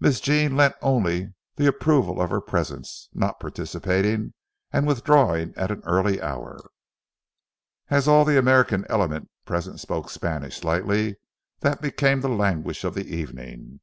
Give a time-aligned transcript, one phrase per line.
[0.00, 4.32] Miss Jean lent only the approval of her presence, not participating,
[4.72, 6.70] and withdrawing at an early hour.
[7.90, 11.16] As all the American element present spoke Spanish slightly,
[11.60, 13.80] that became the language of the evening.